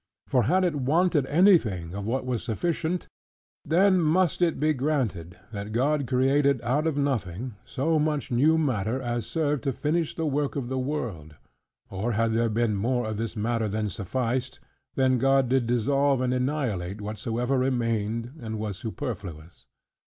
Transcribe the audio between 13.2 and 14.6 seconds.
matter than sufficed,